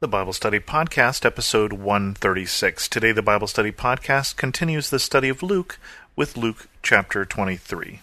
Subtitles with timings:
[0.00, 2.86] The Bible Study Podcast, episode 136.
[2.88, 5.76] Today, the Bible Study Podcast continues the study of Luke
[6.14, 7.98] with Luke chapter 23.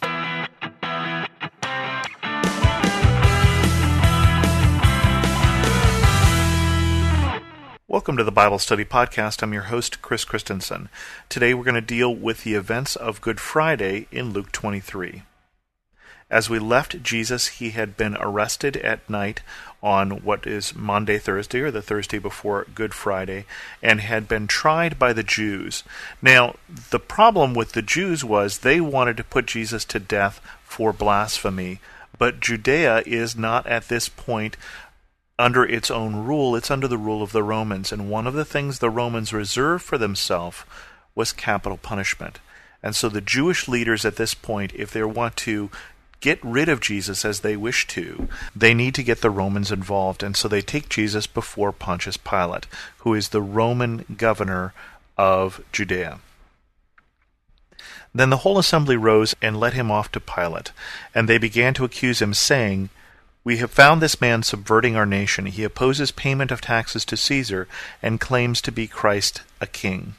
[7.87, 9.41] Welcome to the Bible Study Podcast.
[9.41, 10.89] I'm your host, Chris Christensen.
[11.29, 15.21] Today, we're going to deal with the events of Good Friday in Luke 23.
[16.29, 19.41] As we left Jesus, he had been arrested at night
[19.83, 23.45] on what is Maundy, Thursday, or the Thursday before Good Friday,
[23.83, 25.83] and had been tried by the Jews.
[26.23, 26.55] Now,
[26.89, 31.79] the problem with the Jews was they wanted to put Jesus to death for blasphemy,
[32.17, 34.57] but Judea is not at this point
[35.37, 37.91] under its own rule, it's under the rule of the Romans.
[37.91, 40.63] And one of the things the Romans reserved for themselves
[41.13, 42.39] was capital punishment.
[42.81, 45.69] And so the Jewish leaders at this point, if they want to
[46.25, 50.23] get rid of Jesus as they wish to, they need to get the Romans involved,
[50.23, 52.65] and so they take Jesus before Pontius Pilate,
[53.01, 54.73] who is the Roman governor
[55.19, 56.17] of Judea.
[58.11, 60.71] Then the whole assembly rose and led him off to Pilate,
[61.13, 62.89] and they began to accuse him, saying,
[63.43, 65.45] we have found this man subverting our nation.
[65.45, 67.67] He opposes payment of taxes to Caesar
[68.01, 70.15] and claims to be Christ a king.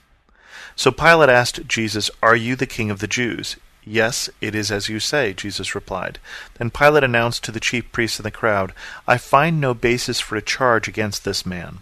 [0.76, 3.56] So Pilate asked Jesus, Are you the king of the Jews?
[3.88, 6.18] Yes, it is as you say, Jesus replied.
[6.58, 8.72] Then Pilate announced to the chief priests and the crowd,
[9.06, 11.78] I find no basis for a charge against this man.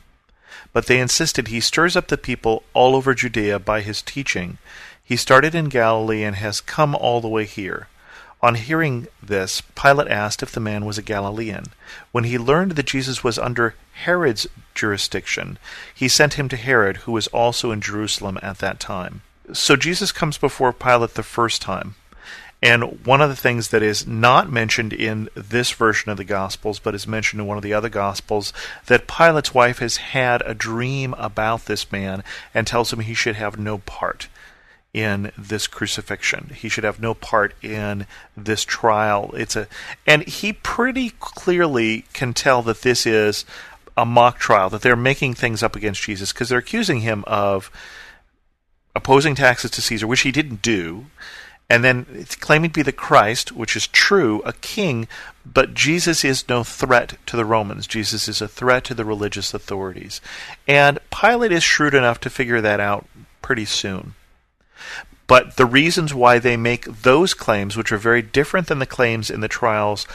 [0.75, 4.59] But they insisted he stirs up the people all over Judea by his teaching.
[5.03, 7.89] He started in Galilee and has come all the way here.
[8.43, 11.67] On hearing this, Pilate asked if the man was a Galilean.
[12.13, 15.59] When he learned that Jesus was under Herod's jurisdiction,
[15.95, 19.23] he sent him to Herod, who was also in Jerusalem at that time.
[19.53, 21.97] So Jesus comes before Pilate the first time.
[22.63, 26.79] And one of the things that is not mentioned in this version of the Gospels,
[26.79, 28.55] but is mentioned in one of the other Gospels,
[28.87, 33.37] that Pilate's wife has had a dream about this man and tells him he should
[33.37, 34.29] have no part
[34.95, 36.53] in this crucifixion.
[36.55, 39.33] He should have no part in this trial.
[39.37, 39.67] It's a
[40.07, 43.45] and he pretty clearly can tell that this is
[43.95, 47.71] a mock trial, that they're making things up against Jesus because they're accusing him of
[48.95, 51.07] opposing taxes to Caesar, which he didn't do,
[51.69, 55.09] and then claiming to be the Christ, which is true, a king,
[55.47, 57.87] but Jesus is no threat to the Romans.
[57.87, 60.21] Jesus is a threat to the religious authorities.
[60.69, 63.07] And Pilate is shrewd enough to figure that out
[63.43, 64.15] pretty soon.
[65.27, 69.31] But the reasons why they make those claims, which are very different than the claims
[69.31, 70.07] in the trials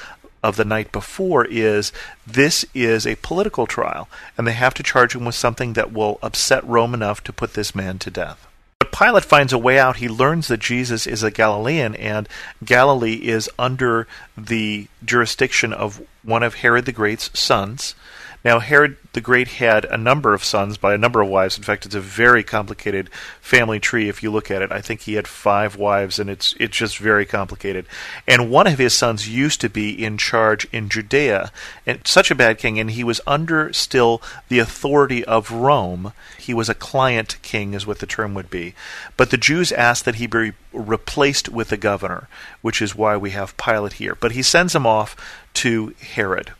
[0.44, 1.92] of the night before is
[2.28, 4.08] this is a political trial,
[4.38, 7.56] and they have to charge him with something that will upset Rome enough to put
[7.56, 8.46] this man to death.
[8.92, 12.28] Pilate finds a way out, he learns that Jesus is a Galilean, and
[12.64, 14.08] Galilee is under
[14.38, 17.96] the jurisdiction of one of Herod the Great's sons.
[18.44, 21.58] Now, Herod the Great had a number of sons by a number of wives.
[21.58, 23.10] In fact, it's a very complicated
[23.42, 24.72] family tree if you look at it.
[24.72, 27.86] I think he had five wives, and it's it's just very complicated.
[28.26, 31.52] And one of his sons used to be in charge in Judea,
[31.86, 36.14] and such a bad king, and he was under still the authority of Rome.
[36.38, 38.74] He was a client king, is what the term would be.
[39.18, 42.30] But the Jews asked that he be replaced with a governor,
[42.62, 44.16] which is why we have Pilate here.
[44.16, 45.18] But he sends him off
[45.56, 46.54] to Herod.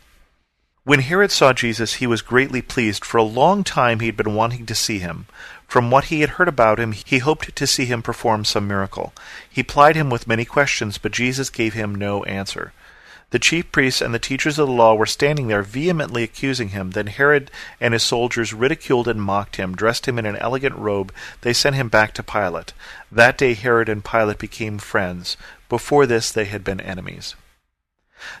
[0.90, 3.04] When Herod saw Jesus, he was greatly pleased.
[3.04, 5.26] For a long time he had been wanting to see him.
[5.68, 9.12] From what he had heard about him, he hoped to see him perform some miracle.
[9.48, 12.72] He plied him with many questions, but Jesus gave him no answer.
[13.30, 16.90] The chief priests and the teachers of the law were standing there vehemently accusing him.
[16.90, 21.12] Then Herod and his soldiers ridiculed and mocked him, dressed him in an elegant robe.
[21.42, 22.72] They sent him back to Pilate.
[23.12, 25.36] That day Herod and Pilate became friends.
[25.68, 27.36] Before this, they had been enemies.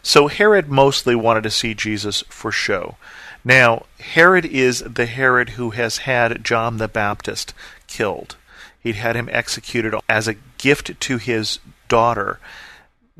[0.02, 2.96] So Herod mostly wanted to see Jesus for show.
[3.44, 7.54] Now, Herod is the Herod who has had John the Baptist
[7.86, 8.36] killed.
[8.80, 11.58] He'd had him executed as a gift to his
[11.88, 12.38] daughter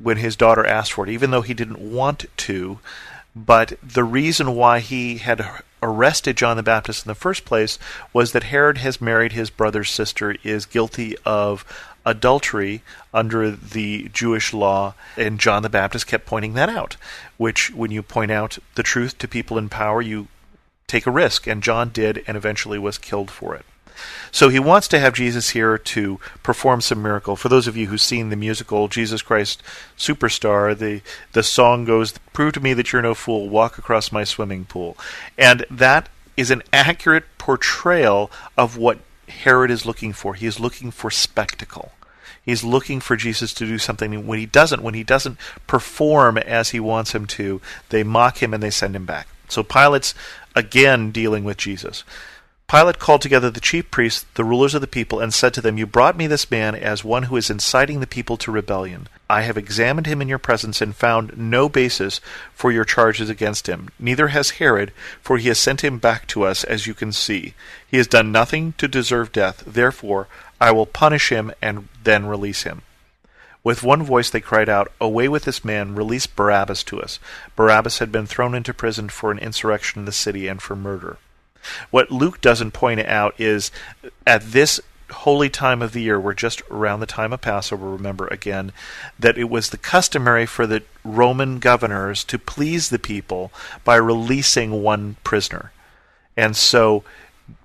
[0.00, 2.78] when his daughter asked for it, even though he didn't want to.
[3.34, 5.47] But the reason why he had
[5.82, 7.78] arrested John the Baptist in the first place
[8.12, 11.65] was that Herod has married his brother's sister, is guilty of
[12.04, 12.82] adultery
[13.12, 16.97] under the Jewish law, and John the Baptist kept pointing that out.
[17.36, 20.28] Which, when you point out the truth to people in power, you
[20.86, 23.64] take a risk, and John did, and eventually was killed for it.
[24.32, 27.36] So he wants to have Jesus here to perform some miracle.
[27.36, 29.62] For those of you who've seen the musical Jesus Christ
[29.98, 31.02] Superstar, the
[31.32, 34.97] the song goes, "Prove to me that you're no fool, walk across my swimming pool,"
[35.36, 39.00] and that is an accurate portrayal of what
[39.44, 40.34] Herod is looking for.
[40.34, 41.92] He is looking for spectacle.
[42.42, 44.27] He's looking for Jesus to do something.
[44.27, 47.60] When he doesn't, when he doesn't perform as he wants him to,
[47.91, 49.28] they mock him and they send him back.
[49.48, 50.15] So Pilate's
[50.56, 52.03] again dealing with Jesus.
[52.68, 55.76] Pilate called together the chief priests, the rulers of the people, and said to them,
[55.76, 59.09] You brought me this man as one who is inciting the people to rebellion.
[59.30, 62.21] I have examined him in your presence and found no basis
[62.53, 63.88] for your charges against him.
[63.97, 64.92] Neither has Herod,
[65.22, 67.54] for he has sent him back to us, as you can see.
[67.86, 69.62] He has done nothing to deserve death.
[69.65, 70.27] Therefore,
[70.60, 72.82] I will punish him and then release him.
[73.62, 77.21] With one voice they cried out, Away with this man, release Barabbas to us.
[77.54, 81.18] Barabbas had been thrown into prison for an insurrection in the city and for murder.
[81.91, 83.71] What Luke doesn't point out is
[84.26, 84.80] at this
[85.10, 88.72] holy time of the year we're just around the time of Passover, remember again,
[89.18, 93.53] that it was the customary for the Roman governors to please the people
[93.84, 95.72] by releasing one prisoner.
[96.36, 97.04] And so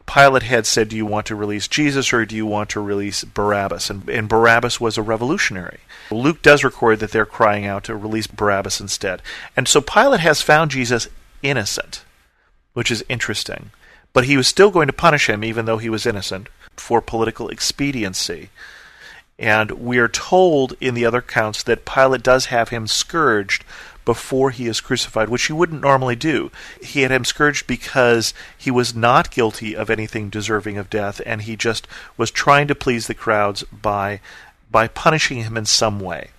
[0.08, 3.24] Pilate had said, Do you want to release Jesus or do you want to release
[3.24, 3.90] Barabbas?
[3.90, 5.80] And, and, Barabbas was a revolutionary.
[6.12, 9.22] Luke does record that they're crying out to release Barabbas instead.
[9.58, 11.08] And so Pilate has found Jesus
[11.42, 12.04] innocent,
[12.74, 13.72] which is interesting.
[14.14, 16.48] But he was still going to punish him even though he was innocent
[16.80, 18.50] for political expediency.
[19.38, 23.66] And we are told in the other accounts that Pilate does have him scourged
[24.06, 26.52] before he is crucified, which he wouldn't normally do.
[26.82, 31.42] He had him scourged because he was not guilty of anything deserving of death, and
[31.42, 34.20] he just was trying to please the crowds by
[34.72, 36.30] by punishing him in some way.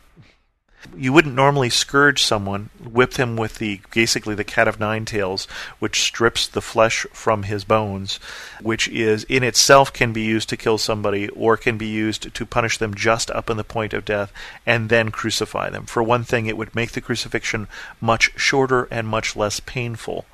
[0.95, 5.49] You wouldn't normally scourge someone, whip them with the basically the cat of nine tails,
[5.79, 8.21] which strips the flesh from his bones,
[8.61, 12.45] which is in itself can be used to kill somebody or can be used to
[12.45, 14.31] punish them just up in the point of death
[14.67, 15.87] and then crucify them.
[15.87, 17.69] For one thing, it would make the crucifixion
[17.99, 20.27] much shorter and much less painful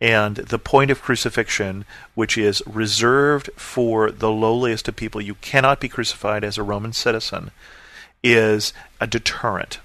[0.00, 1.84] and the point of crucifixion,
[2.16, 5.20] which is reserved for the lowliest of people.
[5.20, 7.52] You cannot be crucified as a Roman citizen
[8.22, 9.80] is a deterrent.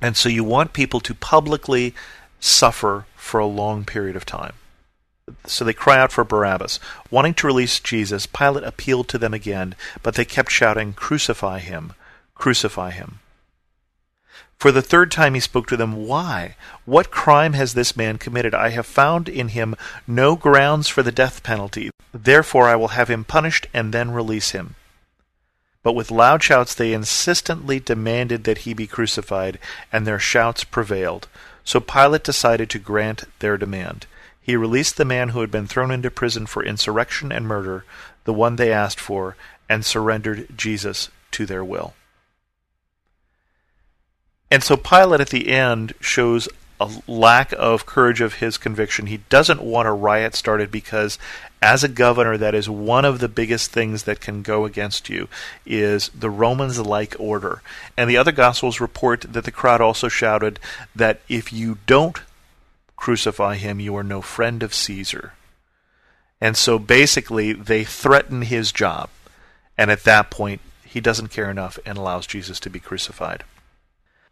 [0.00, 1.94] And so you want people to publicly
[2.40, 4.52] suffer for a long period of time.
[5.46, 6.78] So they cry out for Barabbas.
[7.10, 11.94] Wanting to release Jesus, Pilate appealed to them again, but they kept shouting, Crucify him!
[12.34, 13.20] Crucify him!
[14.58, 16.56] For the third time he spoke to them, Why?
[16.84, 18.54] What crime has this man committed?
[18.54, 19.74] I have found in him
[20.06, 21.88] no grounds for the death penalty.
[22.12, 24.74] Therefore I will have him punished and then release him.
[25.84, 29.60] But with loud shouts they insistently demanded that he be crucified,
[29.92, 31.28] and their shouts prevailed.
[31.62, 34.06] So Pilate decided to grant their demand.
[34.40, 37.84] He released the man who had been thrown into prison for insurrection and murder,
[38.24, 39.36] the one they asked for,
[39.68, 41.92] and surrendered Jesus to their will.
[44.50, 46.48] And so Pilate at the end shows
[46.80, 49.06] a lack of courage of his conviction.
[49.06, 51.18] He doesn't want a riot started because,
[51.62, 55.28] as a governor, that is one of the biggest things that can go against you
[55.64, 57.62] is the Romans-like order.
[57.96, 60.58] And the other Gospels report that the crowd also shouted
[60.96, 62.18] that if you don't
[62.96, 65.34] crucify him, you are no friend of Caesar.
[66.40, 69.08] And so basically, they threaten his job.
[69.78, 73.44] And at that point, he doesn't care enough and allows Jesus to be crucified.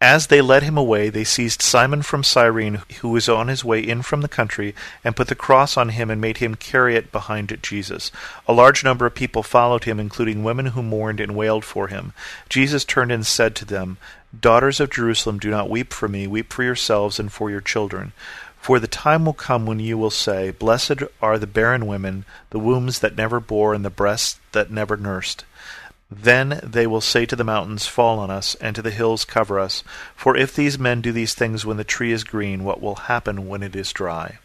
[0.03, 3.79] As they led him away, they seized Simon from Cyrene, who was on his way
[3.79, 7.13] in from the country, and put the cross on him and made him carry it
[7.13, 8.11] behind Jesus.
[8.49, 12.15] A large number of people followed him, including women who mourned and wailed for him.
[12.49, 13.97] Jesus turned and said to them,
[14.39, 18.11] Daughters of Jerusalem, do not weep for me, weep for yourselves and for your children.
[18.61, 22.59] For the time will come when you will say, Blessed are the barren women, the
[22.59, 25.45] wombs that never bore, and the breasts that never nursed.
[26.21, 29.59] Then they will say to the mountains, Fall on us, and to the hills, Cover
[29.59, 29.83] us.
[30.15, 33.49] For if these men do these things when the tree is green, what will happen
[33.49, 34.39] when it is dry?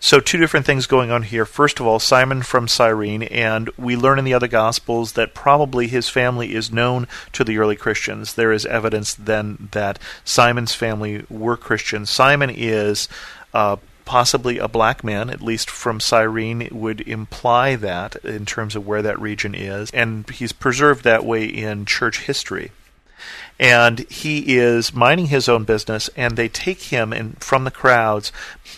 [0.00, 1.44] So, two different things going on here.
[1.44, 5.88] First of all, Simon from Cyrene, and we learn in the other Gospels that probably
[5.88, 8.32] his family is known to the early Christians.
[8.34, 12.08] There is evidence then that Simon's family were Christians.
[12.08, 13.08] Simon is.
[13.52, 13.76] Uh,
[14.10, 19.02] possibly a black man, at least from Cyrene, would imply that in terms of where
[19.02, 22.72] that region is, and he's preserved that way in church history.
[23.60, 28.32] And he is minding his own business, and they take him in, from the crowds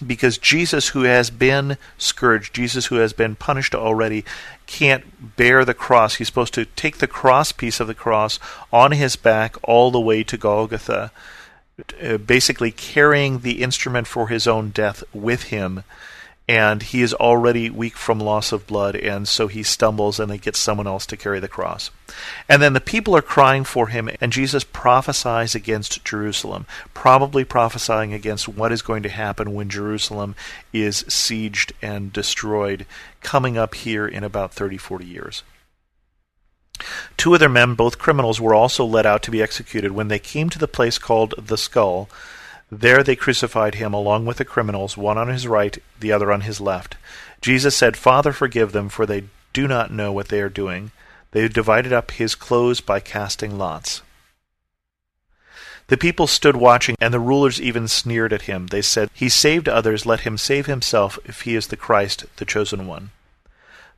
[0.07, 4.27] because Jesus, who has been scourged, Jesus, who has been punished already,
[4.67, 6.17] can't bear the cross.
[6.17, 8.39] He's supposed to take the cross piece of the cross
[8.71, 11.11] on his back all the way to Golgotha
[12.03, 15.85] uh, basically carrying the instrument for his own death with him.
[16.47, 20.37] And he is already weak from loss of blood, and so he stumbles and they
[20.37, 21.91] get someone else to carry the cross.
[22.47, 28.13] And then the people are crying for him, and Jesus prophesies against Jerusalem, probably prophesying
[28.13, 30.35] against what is going to happen when Jerusalem
[30.75, 32.85] is sieged and destroyed,
[33.23, 35.43] coming up here in about 30, 40 years.
[37.17, 39.93] Two other men, both criminals, were also led out to be executed.
[39.93, 42.09] When they came to the place called the Skull,
[42.73, 46.41] there they crucified him along with the criminals, one on his right, the other on
[46.41, 46.97] his left.
[47.41, 50.91] Jesus said, Father, forgive them, for they do not know what they are doing.
[51.31, 54.03] They divided up his clothes by casting lots.
[55.89, 58.69] The people stood watching, and the rulers even sneered at him.
[58.69, 62.45] They said, He saved others, let him save himself, if he is the Christ, the
[62.45, 63.11] chosen one.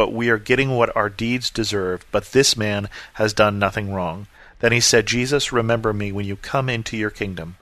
[0.00, 4.26] but we are getting what our deeds deserve, but this man has done nothing wrong.
[4.60, 7.58] Then he said, Jesus, remember me when you come into your kingdom.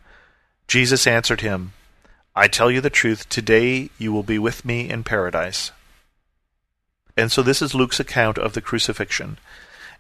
[0.69, 1.73] Jesus answered him,
[2.37, 5.73] I tell you the truth, today you will be with me in paradise.
[7.17, 9.41] And so this is Luke's account of the crucifixion.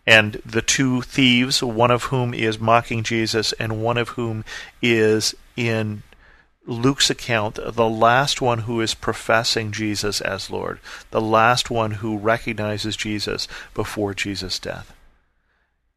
[0.06, 4.44] And the two thieves, one of whom is mocking Jesus and one of whom
[4.80, 6.04] is in
[6.68, 12.18] Luke's account, the last one who is professing Jesus as Lord, the last one who
[12.18, 14.92] recognizes Jesus before Jesus' death.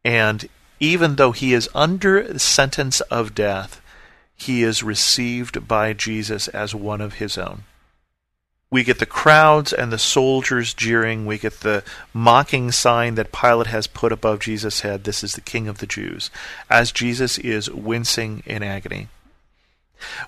[0.02, 0.48] And
[0.80, 3.82] even though he is under sentence of death,
[4.34, 7.64] he is received by Jesus as one of his own.
[8.70, 11.26] We get the crowds and the soldiers jeering.
[11.26, 15.42] We get the mocking sign that Pilate has put above Jesus' head, This is the
[15.42, 16.30] King of the Jews,
[16.70, 19.08] as Jesus is wincing in agony.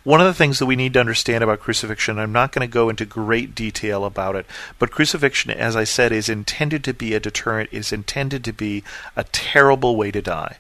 [0.05, 2.73] One of the things that we need to understand about crucifixion, I'm not going to
[2.73, 4.47] go into great detail about it,
[4.79, 8.53] but crucifixion, as I said, is intended to be a deterrent, it is intended to
[8.53, 8.85] be
[9.17, 10.57] a terrible way to die.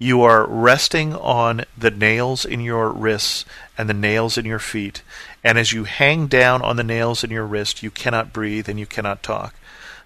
[0.00, 3.44] You are resting on the nails in your wrists
[3.76, 5.02] and the nails in your feet.
[5.42, 8.78] And as you hang down on the nails in your wrist, you cannot breathe and
[8.78, 9.54] you cannot talk.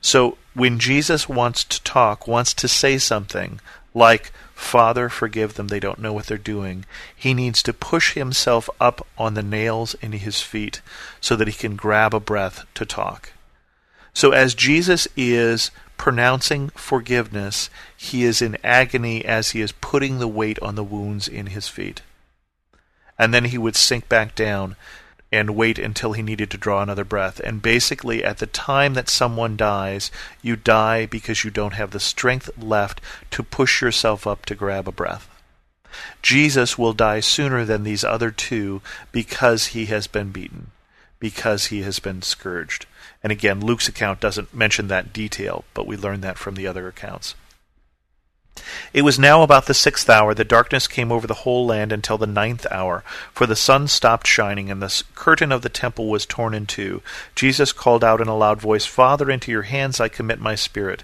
[0.00, 3.61] So when Jesus wants to talk, wants to say something
[3.95, 5.69] like, Father, forgive them.
[5.69, 6.85] They don't know what they're doing.
[7.14, 10.81] He needs to push himself up on the nails in his feet
[11.21, 13.33] so that he can grab a breath to talk.
[14.14, 20.28] So, as Jesus is pronouncing forgiveness, he is in agony as he is putting the
[20.28, 22.00] weight on the wounds in his feet.
[23.19, 24.76] And then he would sink back down
[25.32, 27.40] and wait until he needed to draw another breath.
[27.40, 30.10] And basically, at the time that someone dies,
[30.42, 34.86] you die because you don't have the strength left to push yourself up to grab
[34.86, 35.28] a breath.
[36.22, 40.70] Jesus will die sooner than these other two because he has been beaten,
[41.18, 42.86] because he has been scourged.
[43.22, 46.88] And again, Luke's account doesn't mention that detail, but we learn that from the other
[46.88, 47.34] accounts.
[48.92, 52.18] It was now about the sixth hour, the darkness came over the whole land until
[52.18, 56.26] the ninth hour, for the sun stopped shining, and the curtain of the temple was
[56.26, 57.00] torn in two.
[57.35, 61.02] Jesus called out in a loud voice, Father, into your hands I commit my spirit.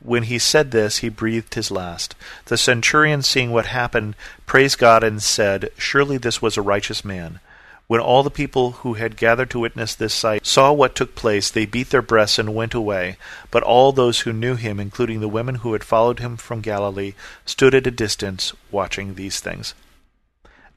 [0.00, 2.16] When he said this, he breathed his last.
[2.46, 7.38] The centurion, seeing what happened, praised God and said, Surely this was a righteous man.
[7.88, 11.48] When all the people who had gathered to witness this sight saw what took place,
[11.50, 13.16] they beat their breasts and went away.
[13.50, 17.14] But all those who knew him, including the women who had followed him from Galilee,
[17.46, 19.72] stood at a distance watching these things.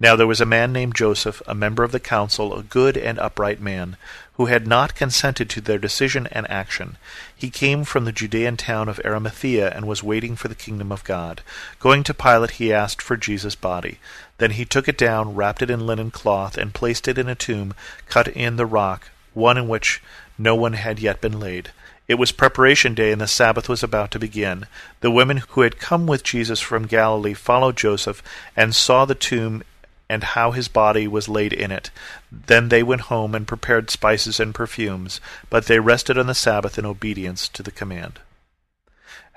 [0.02, 3.20] Now there was a man named Joseph, a member of the council, a good and
[3.20, 3.98] upright man,
[4.34, 6.98] who had not consented to their decision and action.
[7.36, 11.04] He came from the Judean town of Arimathea and was waiting for the kingdom of
[11.04, 11.42] God.
[11.80, 14.00] Going to Pilate, he asked for Jesus' body.
[14.40, 17.36] Then he took it down, wrapped it in linen cloth, and placed it in a
[17.36, 17.76] tomb
[18.10, 20.02] cut in the rock, one in which
[20.36, 21.70] no one had yet been laid.
[22.08, 24.66] It was preparation day, and the Sabbath was about to begin.
[25.02, 28.24] The women who had come with Jesus from Galilee followed Joseph
[28.58, 29.62] and saw the tomb
[30.12, 31.90] and how his body was laid in it.
[32.30, 36.78] Then they went home and prepared spices and perfumes, but they rested on the Sabbath
[36.78, 38.20] in obedience to the command.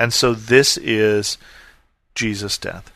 [0.01, 1.39] And so this is
[2.17, 2.91] Jesus' death.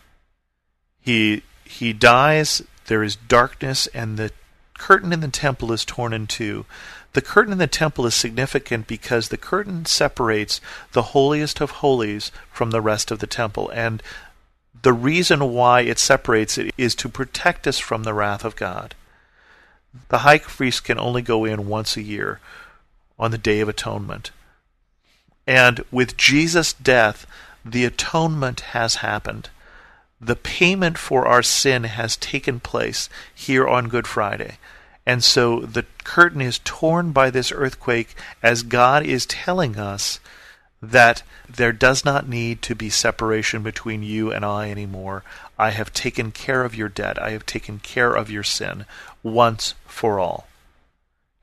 [1.01, 4.33] He he dies, there is darkness and the
[4.77, 6.67] curtain in the temple is torn in two.
[7.13, 10.61] The curtain in the temple is significant because the curtain separates
[10.93, 14.03] the holiest of holies from the rest of the temple and
[14.83, 18.95] the reason why it separates it is to protect us from the wrath of God.
[20.09, 22.39] The high priest can only go in once a year
[23.19, 24.31] on the Day of Atonement.
[25.47, 27.27] And with Jesus' death,
[27.65, 29.51] the atonement has happened.
[30.21, 34.59] The payment for our sin has taken place here on Good Friday.
[35.05, 40.21] And so the curtain is torn by this earthquake as God is telling us
[40.81, 45.25] that there does not need to be separation between you and I anymore.
[45.59, 47.21] I have taken care of your debt.
[47.21, 48.85] I have taken care of your sin
[49.23, 50.47] once for all.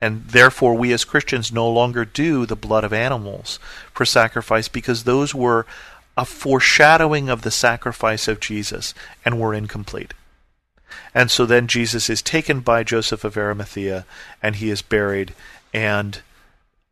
[0.00, 3.58] And therefore, we as Christians no longer do the blood of animals
[3.92, 5.66] for sacrifice because those were
[6.16, 10.14] a foreshadowing of the sacrifice of Jesus and were incomplete.
[11.14, 14.06] And so then Jesus is taken by Joseph of Arimathea
[14.42, 15.34] and he is buried
[15.74, 16.22] and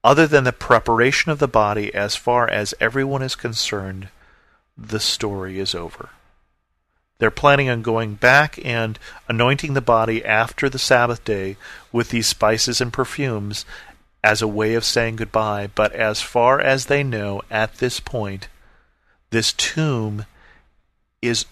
[0.05, 4.09] other than the preparation of the body, as far as everyone is concerned,
[4.77, 6.11] the story is over.
[7.19, 11.57] They're planning on going back and anointing the body after the Sabbath day
[11.91, 13.65] with these spices and perfumes
[14.23, 15.71] as a way of saying goodbye.
[15.75, 18.49] But as far as they know at this point,
[19.31, 20.27] this tomb
[21.23, 21.47] is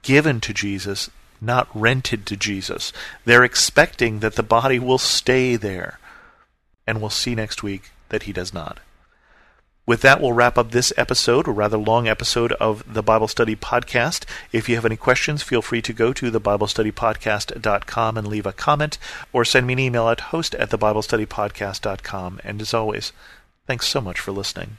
[0.00, 1.10] given to Jesus,
[1.42, 2.90] not rented to Jesus.
[3.26, 5.98] They're expecting that the body will stay there
[6.86, 8.80] and we'll see next week that he does not.
[9.84, 13.56] With that, we'll wrap up this episode, a rather long episode of the Bible Study
[13.56, 14.24] Podcast.
[14.52, 18.98] If you have any questions, feel free to go to thebiblestudypodcast.com and leave a comment,
[19.32, 22.40] or send me an email at host at thebiblestudypodcast.com.
[22.44, 23.12] And as always,
[23.66, 24.78] thanks so much for listening.